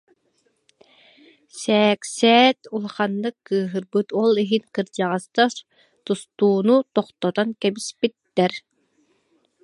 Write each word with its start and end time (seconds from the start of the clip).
Сээксээт 1.59 2.59
улаханнык 2.75 3.35
кыыһырбыт, 3.47 4.07
ол 4.21 4.31
иһин 4.43 4.63
кырдьаҕастар 4.75 5.51
тустууну 6.05 6.77
тохтотон 6.95 7.49
кэбиспиттэр 7.61 8.53